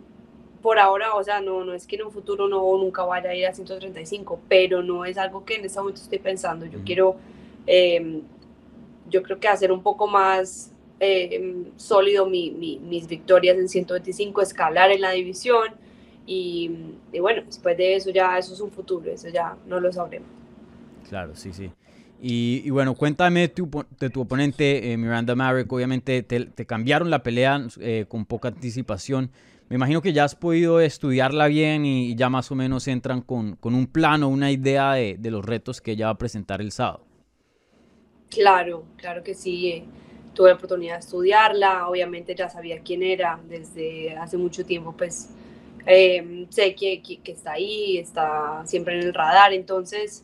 por 0.67 0.79
ahora, 0.79 1.13
o 1.15 1.23
sea, 1.23 1.39
no, 1.39 1.63
no 1.63 1.73
es 1.73 1.87
que 1.87 1.95
en 1.95 2.03
un 2.03 2.11
futuro 2.11 2.49
no 2.49 2.59
nunca 2.77 3.05
vaya 3.05 3.29
a 3.29 3.33
ir 3.33 3.47
a 3.47 3.53
135, 3.53 4.37
pero 4.49 4.83
no 4.83 5.05
es 5.05 5.17
algo 5.17 5.45
que 5.45 5.55
en 5.55 5.63
este 5.63 5.79
momento 5.79 6.01
estoy 6.01 6.19
pensando. 6.19 6.65
Yo 6.65 6.79
uh 6.79 6.81
-huh. 6.81 6.85
quiero, 6.85 7.15
eh, 7.65 8.19
yo 9.09 9.23
creo 9.23 9.39
que 9.39 9.47
hacer 9.47 9.71
un 9.71 9.81
poco 9.81 10.07
más 10.07 10.73
eh, 10.99 11.63
sólido 11.77 12.25
mi, 12.25 12.51
mi, 12.51 12.79
mis 12.79 13.07
victorias 13.07 13.57
en 13.57 13.69
125, 13.69 14.41
escalar 14.41 14.91
en 14.91 14.99
la 14.99 15.11
división 15.11 15.69
y, 16.25 16.69
bueno, 17.17 17.43
después 17.45 17.77
de 17.77 17.95
eso 17.95 18.09
ya 18.09 18.37
eso 18.37 18.53
es 18.53 18.59
un 18.59 18.69
futuro, 18.69 19.09
eso 19.09 19.29
ya 19.29 19.55
no 19.67 19.79
lo 19.79 19.89
sabremos. 19.93 20.27
Claro, 21.07 21.33
sí, 21.33 21.53
sí. 21.53 21.71
Y, 22.21 22.69
bueno, 22.71 22.93
cuéntame 22.93 23.47
de 23.47 24.09
tu 24.09 24.19
oponente, 24.19 24.91
eh, 24.91 24.97
Miranda 24.97 25.33
Maverick. 25.33 25.71
Obviamente 25.71 26.23
te, 26.23 26.65
cambiaron 26.65 27.09
la 27.09 27.23
pelea 27.23 27.65
eh, 27.79 28.03
con 28.09 28.25
poca 28.25 28.49
anticipación. 28.49 29.31
Me 29.69 29.75
imagino 29.75 30.01
que 30.01 30.13
ya 30.13 30.23
has 30.23 30.35
podido 30.35 30.79
estudiarla 30.79 31.47
bien 31.47 31.85
y, 31.85 32.15
ya 32.15 32.29
más 32.29 32.51
o 32.51 32.55
menos 32.55 32.87
entran 32.87 33.21
con, 33.21 33.55
con 33.57 33.75
un 33.75 33.87
plano, 33.87 34.29
una 34.29 34.51
idea 34.51 34.93
de, 34.93 35.17
de, 35.19 35.31
los 35.31 35.45
retos 35.45 35.81
que 35.81 35.91
ella 35.91 36.05
va 36.05 36.11
a 36.13 36.17
presentar 36.17 36.61
el 36.61 36.71
sábado. 36.71 37.05
Claro, 38.29 38.85
claro 38.95 39.23
que 39.23 39.33
sí. 39.33 39.83
Tuve 40.33 40.49
la 40.49 40.55
oportunidad 40.55 40.93
de 40.95 40.99
estudiarla. 40.99 41.87
Obviamente 41.87 42.33
ya 42.35 42.49
sabía 42.49 42.79
quién 42.81 43.03
era 43.03 43.39
desde 43.49 44.15
hace 44.15 44.37
mucho 44.37 44.65
tiempo, 44.65 44.93
pues 44.95 45.29
sé 45.85 46.75
que, 46.75 47.01
que, 47.01 47.17
que 47.23 47.31
está 47.31 47.53
ahí, 47.53 47.97
está 47.97 48.63
siempre 48.65 48.99
en 48.99 49.07
el 49.07 49.13
radar. 49.13 49.53
Entonces 49.53 50.23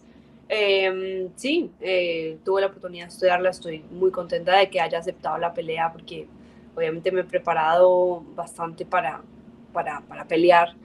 Em, 0.55 1.31
sí, 1.35 1.71
eh, 1.81 2.37
tuve 2.43 2.61
la 2.61 2.67
oportunidad 2.67 3.05
de 3.05 3.13
estudiarla, 3.13 3.49
estoy 3.49 3.83
muy 3.91 4.11
contenta 4.11 4.55
de 4.57 4.69
que 4.69 4.79
haya 4.81 4.99
aceptado 4.99 5.37
la 5.37 5.53
pelea 5.53 5.91
porque 5.91 6.27
obviamente 6.75 7.11
me 7.11 7.21
he 7.21 7.23
preparado 7.23 8.23
bastante 8.35 8.85
para, 8.85 9.23
para, 9.73 10.01
para 10.01 10.25
pelear. 10.27 10.75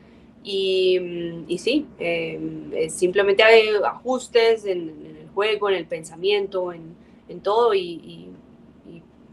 Y, 0.43 0.99
y 1.47 1.59
sí, 1.59 1.87
em, 1.99 2.89
simplemente 2.89 3.43
hay 3.43 3.69
ajustes 3.85 4.65
en, 4.65 4.89
el 5.21 5.29
juego, 5.35 5.69
en 5.69 5.77
el 5.77 5.87
pensamiento, 5.87 6.73
en, 6.73 6.95
en 7.29 7.41
todo 7.41 7.75
y, 7.75 7.81
y, 7.81 8.33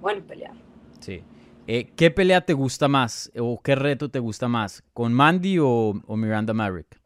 bueno, 0.01 0.23
pelear. 0.27 0.53
Sí. 0.99 1.23
Eh, 1.67 1.89
¿Qué 1.95 2.11
pelea 2.11 2.41
te 2.41 2.53
gusta 2.53 2.87
más 2.87 3.31
o 3.39 3.59
qué 3.59 3.73
reto 3.73 4.09
te 4.09 4.19
gusta 4.19 4.47
más? 4.47 4.83
¿Con 4.93 5.13
Mandy 5.13 5.57
o, 5.57 5.93
o 6.05 6.15
Miranda 6.15 6.53
Merrick? 6.53 6.99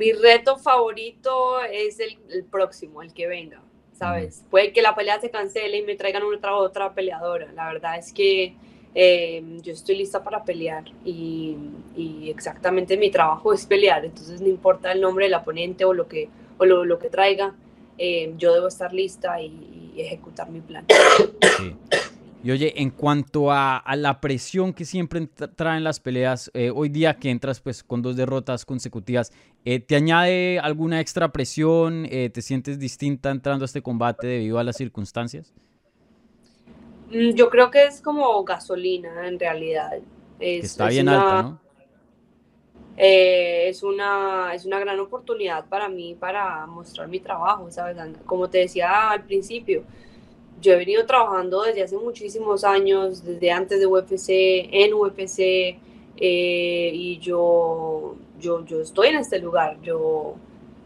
mi 0.00 0.12
reto 0.12 0.56
favorito 0.56 1.60
es 1.60 2.00
el, 2.00 2.44
próximo, 2.50 3.02
el 3.02 3.12
que 3.12 3.26
venga, 3.26 3.60
¿sabes? 3.92 4.42
Puede 4.48 4.72
que 4.72 4.80
la 4.80 4.94
pelea 4.94 5.20
se 5.20 5.30
cancele 5.30 5.76
y 5.76 5.82
me 5.82 5.94
traigan 5.94 6.22
otra 6.22 6.54
otra 6.54 6.94
peleadora. 6.94 7.52
La 7.52 7.70
verdad 7.70 7.98
es 7.98 8.10
que 8.10 8.54
em, 8.94 9.60
yo 9.60 9.72
estoy 9.72 9.96
lista 9.96 10.22
para 10.22 10.44
pelear 10.44 10.84
y, 11.04 11.56
exactamente 12.28 12.96
mi 12.96 13.10
trabajo 13.10 13.52
es 13.52 13.66
pelear, 13.66 14.04
entonces 14.04 14.40
no 14.40 14.48
importa 14.48 14.92
el 14.92 15.00
nombre 15.00 15.26
del 15.26 15.34
oponente 15.34 15.84
o 15.84 15.92
lo 15.92 16.08
que, 16.08 16.28
o 16.58 16.64
lo, 16.64 16.98
que 16.98 17.10
traiga, 17.10 17.54
em, 17.98 18.38
yo 18.38 18.54
debo 18.54 18.68
estar 18.68 18.92
lista 18.92 19.40
y, 19.40 19.92
ejecutar 19.96 20.48
mi 20.48 20.60
plan. 20.60 20.86
Y 22.42 22.50
oye, 22.52 22.80
en 22.80 22.90
cuanto 22.90 23.52
a, 23.52 23.82
la 23.96 24.20
presión 24.20 24.72
que 24.72 24.86
siempre 24.86 25.26
traen 25.26 25.84
las 25.84 26.00
peleas, 26.00 26.50
eh, 26.54 26.70
hoy 26.74 26.88
día 26.88 27.18
que 27.18 27.28
entras 27.30 27.60
pues 27.60 27.84
con 27.84 28.00
dos 28.00 28.16
derrotas 28.16 28.64
consecutivas, 28.64 29.30
eh, 29.66 29.78
¿te 29.78 29.96
añade 29.96 30.58
alguna 30.58 31.00
extra 31.00 31.32
presión? 31.32 32.06
Eh, 32.08 32.30
¿Te 32.30 32.40
sientes 32.40 32.78
distinta 32.78 33.30
entrando 33.30 33.64
a 33.64 33.66
este 33.66 33.82
combate 33.82 34.26
debido 34.26 34.58
a 34.58 34.64
las 34.64 34.76
circunstancias? 34.76 35.52
Mm, 37.10 37.30
yo 37.34 37.50
creo 37.50 37.70
que 37.70 37.84
es 37.84 38.00
como 38.00 38.42
gasolina 38.44 39.26
en 39.28 39.38
realidad. 39.38 39.98
está 40.38 40.88
bien 40.88 41.08
alta, 41.08 41.42
¿no? 41.42 41.60
es, 43.02 43.82
una, 43.82 44.52
es 44.54 44.66
una 44.66 44.78
gran 44.78 45.00
oportunidad 45.00 45.64
para 45.66 45.88
mí 45.88 46.14
para 46.18 46.66
mostrar 46.66 47.08
mi 47.08 47.18
trabajo, 47.18 47.70
¿sabes? 47.70 47.96
Como 48.26 48.50
te 48.50 48.58
decía 48.58 49.10
al 49.10 49.24
principio, 49.24 49.84
yo 50.60 50.72
he 50.74 50.76
venido 50.76 51.06
trabajando 51.06 51.62
desde 51.62 51.82
hace 51.82 51.96
muchísimos 51.96 52.64
años, 52.64 53.24
desde 53.24 53.50
antes 53.50 53.80
de 53.80 53.86
UFC, 53.86 54.28
en 54.70 54.92
UFC, 54.92 55.78
eh, 56.16 56.90
y 56.92 57.18
yo, 57.18 58.16
yo, 58.38 58.64
yo 58.66 58.80
estoy 58.82 59.08
en 59.08 59.16
este 59.16 59.38
lugar. 59.38 59.80
Yo, 59.82 60.34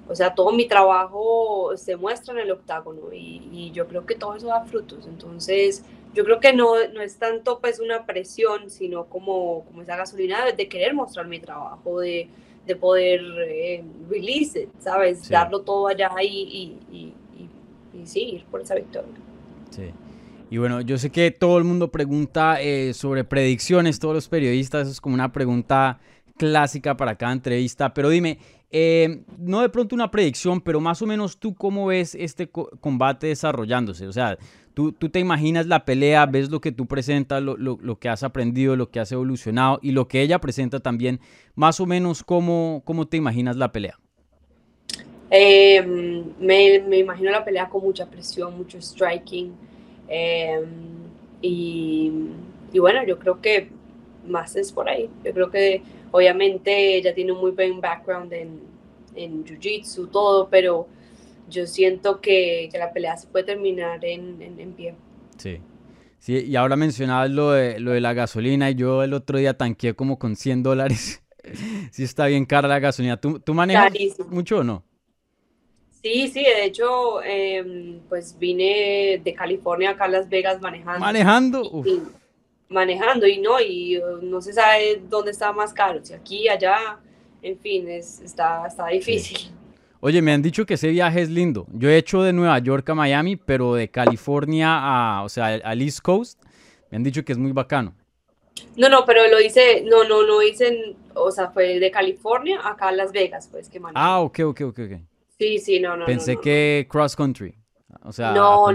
o 0.09 0.15
sea, 0.15 0.35
todo 0.35 0.53
mi 0.53 0.69
trabajo 0.69 1.73
se 1.77 1.97
muestra 1.97 2.35
en 2.35 2.41
el 2.41 2.53
octágono 2.53 3.13
y, 3.13 3.73
yo 3.73 3.89
creo 3.89 4.07
que 4.07 4.15
todo 4.15 4.37
eso 4.37 4.47
da 4.47 4.65
frutos. 4.65 5.07
Entonces, 5.07 5.85
yo 6.15 6.25
creo 6.25 6.41
que 6.41 6.53
no, 6.53 6.75
no 6.93 7.03
es 7.03 7.17
tanto 7.17 7.61
pues 7.61 7.81
una 7.81 8.07
presión, 8.07 8.71
sino 8.71 9.07
como, 9.07 9.65
como 9.65 9.83
esa 9.83 9.97
gasolina 9.97 10.45
de, 10.53 10.69
querer 10.69 10.95
mostrar 10.95 11.27
mi 11.27 11.41
trabajo, 11.41 12.01
de, 12.01 12.29
de 12.67 12.77
poder 12.77 13.21
eh, 13.47 13.85
release 14.09 14.63
it, 14.63 14.69
¿sabes? 14.79 15.29
Darlo 15.29 15.61
todo 15.63 15.89
allá 15.89 16.11
y, 16.23 16.79
y, 16.91 16.97
y, 16.97 17.15
y 18.01 18.07
sí, 18.07 18.21
ir 18.21 18.45
por 18.45 18.63
esa 18.63 18.75
victoria. 18.75 19.11
Sí. 19.71 19.91
Y 20.51 20.59
bueno, 20.59 20.81
yo 20.83 20.99
sé 20.99 21.11
que 21.11 21.31
todo 21.31 21.59
el 21.59 21.65
mundo 21.65 21.91
pregunta 21.91 22.61
eh, 22.61 22.95
sobre 22.95 23.25
predicciones, 23.25 23.99
todos 23.99 24.15
los 24.15 24.29
periodistas, 24.29 24.83
eso 24.83 24.93
es 24.93 25.01
como 25.01 25.15
una 25.15 25.33
pregunta 25.33 25.99
clásica 26.37 26.97
para 26.97 27.17
cada 27.17 27.33
entrevista, 27.33 27.95
pero 27.95 28.09
dime, 28.09 28.39
eh, 28.71 29.23
no 29.39 29.61
de 29.61 29.69
pronto 29.69 29.95
una 29.95 30.11
predicción, 30.11 30.61
pero 30.61 30.81
más 30.81 31.01
o 31.01 31.07
menos 31.07 31.39
tú 31.39 31.55
cómo 31.55 31.87
ves 31.87 32.15
este 32.15 32.49
combate 32.49 33.29
desarrollándose, 33.29 34.07
o 34.07 34.13
sea, 34.13 34.37
tú, 34.75 34.93
tú, 34.93 35.09
te 35.09 35.21
imaginas 35.21 35.67
la 35.67 35.85
pelea, 35.85 36.27
ves 36.27 36.51
lo 36.51 36.61
que 36.61 36.73
tú 36.73 36.87
presentas, 36.87 37.43
lo, 37.43 37.57
lo, 37.57 37.99
que 37.99 38.09
has 38.09 38.25
aprendido, 38.25 38.75
lo 38.75 38.91
que 38.91 39.01
has 39.01 39.13
evolucionado 39.13 39.79
y 39.81 39.93
lo 39.93 40.09
que 40.09 40.23
ella 40.23 40.41
presenta 40.41 40.81
también, 40.81 41.21
más 41.55 41.79
o 41.79 41.87
menos 41.87 42.25
cómo, 42.25 42.83
cómo 42.85 43.07
te 43.07 43.17
imaginas 43.17 43.57
la 43.57 43.71
pelea. 43.71 43.99
Em, 45.31 46.25
me, 46.39 46.81
me, 46.81 46.99
imagino 46.99 47.31
la 47.31 47.45
pelea 47.45 47.69
con 47.69 47.83
mucha 47.83 48.07
presión, 48.07 48.57
mucho 48.57 48.81
striking. 48.81 49.53
Em, 50.09 50.65
y, 51.41 52.13
y, 52.73 52.79
bueno, 52.79 53.05
yo 53.07 53.19
creo 53.19 53.41
que 53.41 53.69
más 54.29 54.55
es 54.57 54.73
por 54.73 54.89
ahí. 54.89 55.09
Yo 55.25 55.33
creo 55.33 55.51
que 55.51 55.83
obviamente 56.15 56.97
ella 56.97 57.13
tiene 57.13 57.33
un 57.33 57.41
muy 57.41 57.51
buen 57.51 57.81
background 57.81 58.33
en, 58.33 58.61
en 59.17 59.45
Jiu-Jitsu, 59.45 60.13
todo, 60.13 60.49
pero 60.49 60.87
yo 61.51 61.67
siento 61.67 62.21
que, 62.21 62.69
que, 62.71 62.79
la 62.79 62.93
pelea 62.93 63.17
se 63.17 63.27
puede 63.27 63.47
terminar 63.47 64.05
en, 64.05 64.41
en, 64.41 64.73
pie. 64.75 64.95
Sí. 65.37 65.59
Sí, 66.21 66.45
y 66.47 66.55
ahora 66.55 66.77
mencionabas 66.77 67.33
lo 67.33 67.51
de, 67.51 67.81
lo 67.81 67.91
de 67.91 68.01
la 68.01 68.13
gasolina 68.15 68.71
y 68.71 68.77
yo 68.77 69.03
el 69.03 69.13
otro 69.13 69.39
día 69.39 69.59
tanqueé 69.59 69.95
como 69.95 70.17
con 70.17 70.37
100 70.37 70.63
dólares. 70.63 71.21
sí 71.91 72.05
está 72.05 72.27
bien 72.27 72.45
cara 72.45 72.69
la 72.69 72.79
gasolina. 72.79 73.21
¿Tú, 73.21 73.41
tú 73.41 73.53
manejas 73.53 73.93
mucho 74.31 74.59
o 74.59 74.65
no? 74.65 74.85
Sí, 76.01 76.29
sí, 76.29 76.45
de 76.45 76.67
hecho, 76.67 77.25
em, 77.25 77.99
pues 78.09 78.39
vine 78.39 79.21
de 79.25 79.35
California 79.35 79.91
acá 79.91 80.05
a 80.05 80.09
Las 80.09 80.29
Vegas 80.29 80.61
manejando. 80.61 81.01
¿Manejando? 81.01 81.85
Manejando 82.75 83.27
y 83.27 83.39
no, 83.39 83.61
y 83.61 83.97
uh, 83.99 84.19
no 84.21 84.43
se 84.43 84.53
sabe 84.53 85.01
dónde 85.09 85.31
está 85.31 85.53
más 85.53 85.73
caro, 85.73 86.05
si 86.05 86.13
aquí, 86.13 86.49
allá, 86.49 86.99
en 87.41 87.59
fin, 87.59 87.89
es, 87.89 88.21
está, 88.21 88.67
está 88.67 88.89
difícil. 88.89 89.51
Oye, 90.01 90.21
me 90.21 90.33
han 90.33 90.43
dicho 90.43 90.67
que 90.67 90.75
ese 90.75 90.89
viaje 90.89 91.23
es 91.23 91.31
lindo. 91.31 91.67
Yo 91.73 91.89
he 91.89 91.97
hecho 91.97 92.23
de 92.23 92.35
Nueva 92.35 92.59
York 92.59 92.87
a 92.91 92.95
Miami, 92.95 93.37
pero 93.37 93.75
de 93.75 93.89
California 93.89 94.69
a, 94.71 95.23
o 95.23 95.31
sea, 95.31 95.47
al 95.47 95.81
East 95.81 96.01
Coast, 96.01 96.43
me 96.91 96.97
han 96.97 97.03
dicho 97.03 97.25
que 97.25 97.33
es 97.33 97.39
muy 97.39 97.53
bacano. 97.53 97.95
No, 98.77 98.91
no, 98.91 99.05
pero 99.07 99.27
lo 99.29 99.41
hice, 99.41 99.83
no, 99.83 100.05
no, 100.05 100.27
no 100.27 100.43
hice, 100.43 100.95
o 101.15 101.31
sea, 101.31 101.51
fue 101.51 101.79
de 101.79 101.91
California 101.91 102.61
acá 102.63 102.89
a 102.89 102.93
Las 102.93 103.13
Vegas, 103.13 103.49
pues, 103.51 103.71
que 103.71 103.81
manejé. 103.81 104.05
Ah, 104.05 104.21
ok, 104.21 104.41
ok, 104.41 104.61
ok, 104.61 104.79
ok. 104.81 105.01
Sí, 105.39 105.59
sí, 105.59 105.81
no, 105.81 105.97
no. 105.97 106.05
Pensé 106.07 106.37
que 106.39 106.87
cross 106.89 107.17
country, 107.17 107.55
o 108.03 108.13
sea, 108.13 108.33
no, 108.33 108.67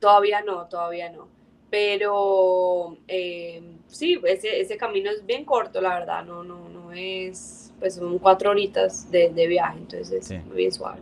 todavía 0.00 0.42
no, 0.42 0.66
todavía 0.66 1.10
no. 1.10 1.28
Pero 1.72 2.98
eh, 3.08 3.62
sí, 3.86 4.20
ese, 4.26 4.60
ese, 4.60 4.76
camino 4.76 5.10
es 5.10 5.24
bien 5.24 5.46
corto, 5.46 5.80
la 5.80 5.98
verdad, 5.98 6.22
no, 6.22 6.44
no, 6.44 6.68
no 6.68 6.92
es, 6.92 7.72
pues 7.80 7.94
son 7.94 8.18
cuatro 8.18 8.50
horitas 8.50 9.10
de, 9.10 9.30
de 9.30 9.46
viaje, 9.46 9.78
entonces 9.78 10.30
es 10.30 10.54
bien 10.54 10.70
suave. 10.70 11.00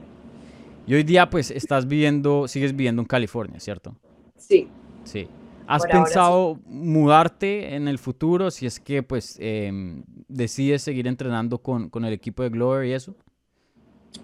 Y 0.87 0.95
hoy 0.95 1.03
día, 1.03 1.29
pues, 1.29 1.51
estás 1.51 1.89
viviendo, 1.89 2.47
sigues 2.47 2.71
viviendo 2.71 3.03
en 3.03 3.07
California, 3.07 3.59
¿cierto? 3.59 3.97
Sí. 4.37 4.69
Sí. 5.03 5.27
¿Has 5.67 5.85
pensado 5.87 6.61
mudarte 6.67 7.75
en 7.75 7.89
el 7.89 7.99
futuro 7.99 8.53
si 8.53 8.67
es 8.67 8.79
que, 8.79 9.03
pues, 9.03 9.39
em, 9.41 10.05
decides 10.29 10.83
seguir 10.83 11.09
entrenando 11.09 11.59
con, 11.59 11.91
con 11.91 12.05
el 12.05 12.13
equipo 12.13 12.45
de 12.45 12.51
Glover 12.51 12.87
y 12.87 12.93
eso? 12.93 13.17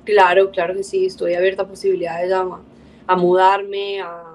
Claro, 0.05 0.53
claro 0.53 0.75
que 0.75 0.85
sí, 0.85 1.07
estoy 1.07 1.35
abierta 1.35 1.63
a 1.63 1.69
posibilidades 1.69 2.33
a, 2.33 3.17
mudarme, 3.17 4.01
a 4.01 4.26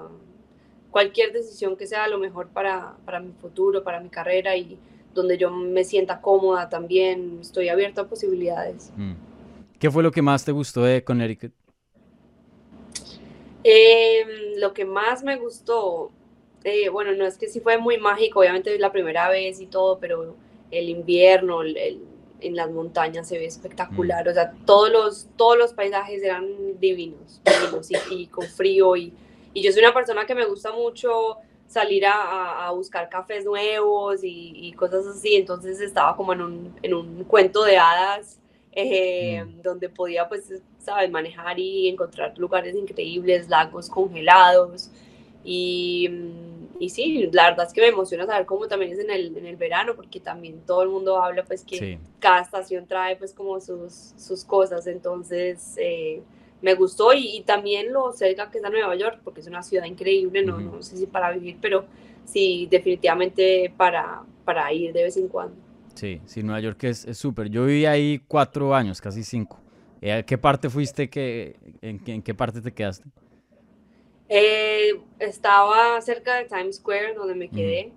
cualquier 0.92 1.32
decisión 1.32 1.76
que 1.76 1.88
sea 1.88 2.06
lo 2.06 2.18
mejor 2.18 2.48
para, 2.50 2.94
mi 3.20 3.32
futuro, 3.32 3.82
para 3.82 3.98
mi 3.98 4.10
carrera 4.10 4.56
y 4.56 4.78
donde 5.14 5.36
yo 5.36 5.50
me 5.50 5.82
sienta 5.82 6.20
cómoda 6.20 6.68
también. 6.68 7.38
Estoy 7.40 7.68
abierta 7.68 8.02
a 8.02 8.06
posibilidades. 8.06 8.92
Mm. 8.96 9.14
¿Qué 9.80 9.90
fue 9.90 10.04
lo 10.04 10.12
que 10.12 10.22
más 10.22 10.44
te 10.44 10.52
gustó 10.52 10.84
de 10.84 11.02
Connecticut? 11.02 11.52
Eh, 13.64 14.54
lo 14.58 14.72
que 14.72 14.84
más 14.84 15.24
me 15.24 15.36
gustó, 15.36 16.12
eh, 16.62 16.88
bueno, 16.88 17.12
no 17.12 17.26
es 17.26 17.38
que 17.38 17.48
sí 17.48 17.60
fue 17.60 17.78
muy 17.78 17.98
mágico, 17.98 18.40
obviamente 18.40 18.74
es 18.74 18.80
la 18.80 18.92
primera 18.92 19.28
vez 19.28 19.60
y 19.60 19.66
todo, 19.66 19.98
pero 19.98 20.36
el 20.70 20.88
invierno, 20.88 21.62
el, 21.62 22.02
en 22.40 22.56
las 22.56 22.70
montañas 22.70 23.28
se 23.28 23.38
ve 23.38 23.46
espectacular, 23.46 24.26
mm. 24.26 24.30
o 24.30 24.34
sea, 24.34 24.52
todos 24.66 24.90
los, 24.90 25.28
todos 25.36 25.56
los 25.56 25.72
paisajes 25.72 26.22
eran 26.22 26.46
divinos, 26.80 27.40
divinos 27.44 27.88
y, 28.10 28.26
con 28.26 28.46
frío 28.46 28.96
y, 28.96 29.12
y, 29.54 29.62
yo 29.62 29.72
soy 29.72 29.82
una 29.82 29.94
persona 29.94 30.26
que 30.26 30.34
me 30.34 30.44
gusta 30.44 30.72
mucho 30.72 31.38
salir 31.66 32.04
a, 32.04 32.66
a 32.66 32.70
buscar 32.72 33.08
cafés 33.08 33.44
nuevos 33.44 34.22
y, 34.22 34.52
y, 34.54 34.72
cosas 34.72 35.06
así, 35.06 35.36
entonces 35.36 35.80
estaba 35.80 36.16
como 36.16 36.32
en 36.34 36.42
un, 36.42 36.76
en 36.82 36.94
un 36.94 37.24
cuento 37.24 37.64
de 37.64 37.78
hadas 37.78 38.38
eh, 38.72 39.42
mm. 39.44 39.62
donde 39.62 39.88
podía 39.88 40.28
pues, 40.28 40.52
sabes, 40.78 41.10
manejar 41.10 41.58
y 41.58 41.88
encontrar 41.88 42.36
lugares 42.36 42.74
increíbles, 42.74 43.48
lagos 43.48 43.88
congelados 43.88 44.90
y, 45.44 46.10
y, 46.78 46.90
sí, 46.90 47.28
la 47.32 47.50
verdad 47.50 47.66
es 47.66 47.72
que 47.72 47.80
me 47.80 47.88
emociona 47.88 48.26
saber 48.26 48.44
cómo 48.44 48.68
también 48.68 48.92
es 48.92 48.98
en 48.98 49.10
el, 49.10 49.36
en 49.36 49.46
el 49.46 49.56
verano, 49.56 49.96
porque 49.96 50.20
también 50.20 50.60
todo 50.66 50.82
el 50.82 50.88
mundo 50.90 51.22
habla 51.22 51.42
pues 51.44 51.64
que 51.64 51.98
cada 52.20 52.42
estación 52.42 52.86
trae 52.86 53.16
pues 53.16 53.32
como 53.32 53.60
sus, 53.60 54.12
sus 54.16 54.44
cosas, 54.44 54.86
entonces... 54.86 55.74
Eh, 55.78 56.22
me 56.62 56.74
gustó 56.74 57.12
y, 57.12 57.42
también 57.42 57.92
lo 57.92 58.12
cerca 58.12 58.50
que 58.50 58.58
está 58.58 58.70
Nueva 58.70 58.96
York, 58.96 59.20
porque 59.22 59.40
es 59.40 59.46
una 59.46 59.62
ciudad 59.62 59.84
increíble, 59.84 60.44
no, 60.44 60.58
no 60.58 60.82
sé 60.82 60.96
si 60.96 61.06
para 61.06 61.30
vivir, 61.32 61.58
pero 61.60 61.84
sí, 62.24 62.66
definitivamente 62.70 63.72
para, 63.76 64.22
para 64.44 64.72
ir 64.72 64.92
de 64.92 65.02
vez 65.02 65.16
en 65.16 65.28
cuando. 65.28 65.56
Sí, 65.94 66.20
sí, 66.24 66.42
Nueva 66.42 66.60
York 66.60 66.84
es 66.84 67.06
súper. 67.18 67.50
Yo 67.50 67.66
viví 67.66 67.84
ahí 67.84 68.22
cuatro 68.26 68.74
años, 68.74 69.00
casi 69.00 69.22
cinco. 69.22 69.62
Eh, 70.02 70.12
¿A 70.12 70.22
qué 70.24 70.36
parte 70.36 70.68
fuiste? 70.68 71.08
Que, 71.08 71.54
en, 71.80 72.22
qué 72.22 72.34
parte 72.34 72.60
te 72.60 72.72
quedaste? 72.72 73.08
Eh, 74.28 75.00
estaba 75.20 76.00
cerca 76.00 76.34
de 76.36 76.46
Times 76.46 76.76
Square, 76.76 77.14
donde 77.14 77.36
me 77.36 77.48
quedé. 77.48 77.92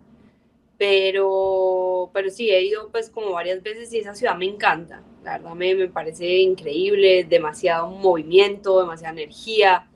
Pero, 0.78 2.12
pero 2.14 2.30
sí, 2.30 2.52
he 2.52 2.64
ido 2.64 2.92
pues 2.92 3.10
como 3.10 3.32
varias 3.32 3.64
veces 3.64 3.92
y 3.92 4.00
esa 4.00 4.14
ciudad 4.14 4.38
me 4.38 4.46
encanta. 4.46 5.02
La 5.26 5.40
verdad 5.40 5.56
me, 5.56 5.74
me 5.74 5.88
parece 5.88 6.38
increíble, 6.38 7.24
demasiado 7.24 7.90
movimiento, 7.90 8.80
demasiada 8.80 9.14
energía. 9.14 9.88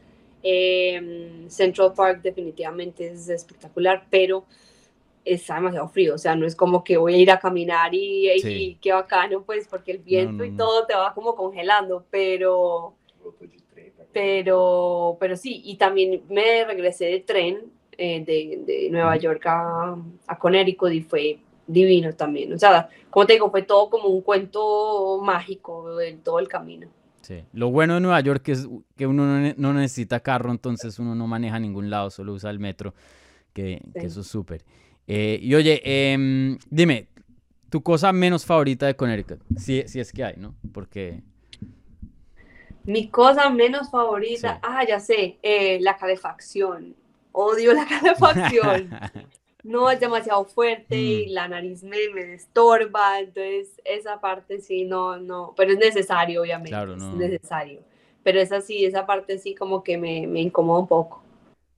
Em, 0.42 1.48
Central 1.50 1.94
Park 1.94 2.22
definitivamente 2.24 3.08
es 3.08 3.30
espectacular, 3.30 4.08
pero 4.10 4.46
está 5.24 5.56
demasiado 5.56 5.88
frío, 5.90 6.16
o 6.16 6.18
sea, 6.18 6.36
no 6.36 6.48
es 6.48 6.56
como 6.56 6.84
que 6.84 6.98
voy 6.98 7.14
a 7.14 7.18
ir 7.18 7.30
a 7.30 7.40
caminar 7.40 7.94
y, 7.94 8.32
y 8.32 8.76
qué 8.82 8.92
bacano, 8.92 9.44
pues, 9.44 9.68
porque 9.68 9.92
el 9.92 10.00
viento 10.00 10.44
y 10.44 10.52
todo 10.56 10.88
te 10.88 10.96
va 10.96 11.14
como 11.14 11.36
congelando, 11.36 12.06
pero, 12.10 12.96
pero, 14.12 15.18
pero 15.20 15.36
sí, 15.36 15.62
y 15.64 15.76
también 15.76 16.24
me 16.30 16.66
regresé 16.66 17.06
de 17.06 17.20
tren 17.20 17.72
eh, 17.98 18.24
de, 18.26 18.64
de, 18.66 18.90
Nueva 18.90 19.18
York 19.18 19.46
a, 19.46 19.96
a 20.26 20.40
Connecticut 20.40 20.92
y 20.92 21.02
fue 21.02 21.40
divino 21.70 22.14
también. 22.14 22.52
O 22.54 22.58
sea, 22.58 22.90
como 23.10 23.26
te 23.26 23.34
digo, 23.34 23.50
fue 23.52 23.62
todo 23.62 23.90
como 23.90 24.10
un 24.10 24.22
cuento 24.22 25.22
mágico 25.24 25.96
de 25.96 26.14
todo 26.14 26.40
el 26.40 26.48
camino. 26.48 26.88
Sí. 27.22 27.44
Lo 27.54 27.70
bueno 27.70 27.96
de 27.96 28.00
Nueva 28.00 28.20
York 28.22 28.50
es 28.50 28.68
que 28.98 29.06
uno 29.06 29.54
no 29.56 29.74
necesita 29.74 30.20
carro, 30.20 30.52
entonces 30.52 30.98
uno 31.00 31.14
no 31.14 31.28
maneja 31.28 31.58
a 31.58 31.60
ningún 31.60 31.90
lado, 31.90 32.10
solo 32.10 32.34
usa 32.34 32.50
el 32.50 32.60
metro, 32.60 32.94
que, 33.54 33.82
eso 33.94 34.22
es 34.22 34.28
súper. 34.28 34.66
Eh, 35.06 35.40
y 35.42 35.54
oye, 35.54 35.82
em, 35.84 36.58
dime, 36.70 37.08
tu 37.70 37.84
cosa 37.84 38.12
menos 38.12 38.46
favorita 38.46 38.88
de 38.88 38.96
Connecticut, 38.96 39.42
si, 39.58 39.88
si 39.88 40.00
es 40.00 40.12
que 40.12 40.24
hay, 40.24 40.36
¿no? 40.38 40.56
Porque... 40.74 41.22
Mi 42.84 43.10
cosa 43.10 43.50
menos 43.52 43.92
favorita, 43.92 44.60
ah, 44.64 44.84
ya 44.88 45.00
sé, 45.00 45.38
eh, 45.44 45.80
la 45.82 45.98
calefacción. 45.98 46.96
Odio 47.32 47.74
la 47.74 47.86
calefacción. 48.02 48.90
no 49.64 49.90
es 49.90 50.00
demasiado 50.00 50.46
fuerte 50.46 50.96
y 50.96 51.28
mm. 51.28 51.32
la 51.32 51.48
nariz 51.48 51.84
me, 51.84 51.98
me 52.14 52.34
estorba, 52.34 53.20
entonces 53.20 53.80
esa 53.84 54.20
parte 54.22 54.60
sí, 54.60 54.86
no, 54.86 55.18
no, 55.18 55.54
pero 55.58 55.74
es 55.74 55.80
necesario, 55.80 56.42
obviamente, 56.42 56.72
claro, 56.72 56.96
no. 56.96 57.12
es 57.12 57.16
necesario. 57.16 57.82
Pero 58.24 58.40
esa 58.40 58.62
sí, 58.62 58.86
esa 58.86 59.06
parte 59.06 59.38
sí 59.40 59.56
como 59.56 59.84
que 59.84 59.98
me, 59.98 60.28
me 60.28 60.42
incomoda 60.42 60.80
un 60.80 60.88
poco. 60.88 61.24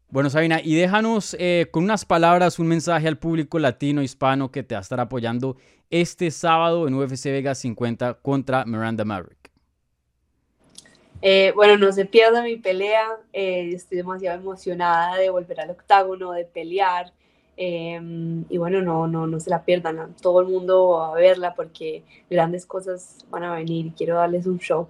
Bueno, 0.10 0.30
Sabina, 0.30 0.60
y 0.62 0.76
déjanos 0.76 1.38
eh, 1.40 1.68
con 1.72 1.86
unas 1.86 2.04
palabras 2.04 2.60
un 2.60 2.68
mensaje 2.68 3.08
al 3.08 3.18
público 3.18 3.60
latino, 3.60 4.02
hispano 4.02 4.52
que 4.52 4.62
te 4.62 4.76
va 4.76 4.80
a 4.80 4.82
estar 4.82 5.00
apoyando 5.00 5.56
este 5.90 6.32
sábado 6.32 6.88
en 6.88 6.96
UFC 6.96 7.26
Vegas 7.26 7.60
50 7.60 8.16
contra 8.16 8.66
Miranda 8.66 9.06
Maverick. 9.06 9.50
Eh, 11.22 11.54
bueno, 11.56 11.78
no 11.78 11.94
se 11.94 12.06
pierda 12.06 12.42
mi 12.44 12.58
pelea, 12.58 13.06
eh, 13.32 13.72
estoy 13.74 13.98
demasiado 14.00 14.40
emocionada 14.40 15.16
de 15.18 15.30
volver 15.30 15.62
al 15.62 15.70
octágono, 15.70 16.32
de 16.32 16.46
pelear. 16.46 17.14
Em, 17.58 18.45
y 18.49 18.58
bueno, 18.58 18.82
no, 18.82 19.08
no, 19.08 19.28
no 19.28 19.39
se 19.39 19.49
la 19.49 19.63
pierdan, 19.63 20.15
todo 20.21 20.41
el 20.41 20.47
mundo 20.47 20.89
va 20.89 21.10
a 21.10 21.15
verla 21.15 21.54
porque 21.54 22.04
grandes 22.30 22.65
cosas 22.65 23.26
van 23.30 23.43
a 23.43 23.54
venir 23.54 23.88
y 23.88 23.91
quiero 23.91 24.15
darles 24.15 24.47
un 24.47 24.58
show. 24.58 24.88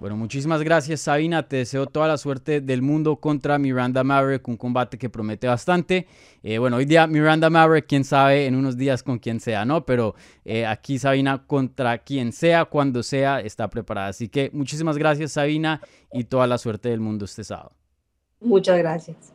Bueno, 0.00 0.16
muchísimas 0.16 0.62
gracias 0.62 1.00
Sabina, 1.00 1.48
te 1.48 1.56
deseo 1.56 1.86
toda 1.86 2.06
la 2.06 2.18
suerte 2.18 2.60
del 2.60 2.82
mundo 2.82 3.16
contra 3.16 3.58
Miranda 3.58 4.04
Maverick, 4.04 4.46
un 4.46 4.56
combate 4.56 4.96
que 4.96 5.10
promete 5.10 5.48
bastante. 5.48 6.06
Eh, 6.44 6.58
bueno, 6.58 6.76
hoy 6.76 6.84
día 6.84 7.08
Miranda 7.08 7.50
Maverick, 7.50 7.86
quién 7.88 8.04
sabe 8.04 8.46
en 8.46 8.54
unos 8.54 8.76
días 8.76 9.02
con 9.02 9.18
quién 9.18 9.40
sea, 9.40 9.64
¿no? 9.64 9.84
Pero 9.84 10.14
eh, 10.44 10.66
aquí 10.66 11.00
Sabina 11.00 11.44
contra 11.48 11.98
quien 11.98 12.30
sea, 12.30 12.66
cuando 12.66 13.02
sea, 13.02 13.40
está 13.40 13.68
preparada. 13.68 14.06
Así 14.08 14.28
que 14.28 14.50
muchísimas 14.52 14.96
gracias 14.98 15.32
Sabina 15.32 15.80
y 16.12 16.24
toda 16.24 16.46
la 16.46 16.58
suerte 16.58 16.90
del 16.90 17.00
mundo 17.00 17.24
este 17.24 17.42
sábado. 17.42 17.72
Muchas 18.40 18.78
gracias. 18.78 19.34